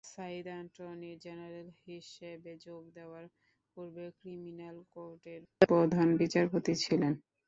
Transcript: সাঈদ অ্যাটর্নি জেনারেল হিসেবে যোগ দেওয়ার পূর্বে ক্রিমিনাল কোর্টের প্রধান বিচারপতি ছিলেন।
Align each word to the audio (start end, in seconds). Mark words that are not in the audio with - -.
সাঈদ 0.05 0.45
অ্যাটর্নি 0.51 1.11
জেনারেল 1.25 1.69
হিসেবে 1.85 2.51
যোগ 2.65 2.83
দেওয়ার 2.97 3.25
পূর্বে 3.77 4.05
ক্রিমিনাল 4.17 4.77
কোর্টের 4.93 5.41
প্রধান 5.63 6.07
বিচারপতি 6.21 6.73
ছিলেন। 6.83 7.13